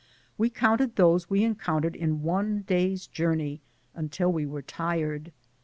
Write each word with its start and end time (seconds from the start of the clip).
We 0.35 0.49
counted 0.49 0.95
those 0.95 1.29
we 1.29 1.43
encountered 1.43 1.95
in 1.95 2.23
one 2.23 2.61
day's 2.63 3.05
journey 3.05 3.61
until 3.93 4.33
we 4.33 4.47
were 4.47 4.63
tired. 4.63 5.31